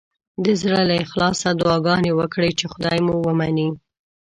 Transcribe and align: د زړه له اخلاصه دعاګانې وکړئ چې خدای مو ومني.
د 0.43 0.45
زړه 0.61 0.81
له 0.89 0.95
اخلاصه 1.03 1.49
دعاګانې 1.59 2.11
وکړئ 2.19 2.51
چې 2.59 2.65
خدای 2.73 2.97
مو 3.05 3.15
ومني. 3.25 3.69